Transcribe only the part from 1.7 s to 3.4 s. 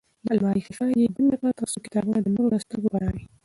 کتابونه د نورو له سترګو پناه وي.